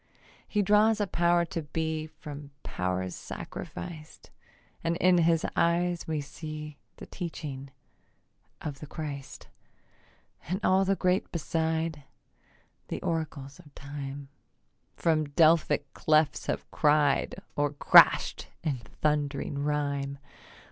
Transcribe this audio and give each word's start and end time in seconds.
He 0.47 0.63
draws 0.63 0.99
a 0.99 1.05
power 1.05 1.45
to 1.45 1.61
be 1.61 2.07
From 2.07 2.49
powers 2.63 3.13
sacrificed; 3.13 4.31
And 4.83 4.97
in 4.97 5.19
his 5.19 5.45
eyes 5.55 6.07
we 6.07 6.21
see 6.21 6.79
The 6.95 7.05
teaching 7.05 7.69
of 8.61 8.79
the 8.79 8.87
Christ, 8.87 9.47
And 10.47 10.59
all 10.63 10.85
the 10.85 10.95
great 10.95 11.31
beside, 11.31 12.03
The 12.87 12.99
oracles 13.03 13.59
of 13.59 13.75
time 13.75 14.29
From 14.95 15.25
Delphic 15.29 15.93
clefts 15.93 16.47
have 16.47 16.65
cried 16.71 17.35
Or 17.55 17.71
crasht 17.71 18.47
in 18.63 18.77
thundering 19.01 19.59
rhyme. 19.59 20.17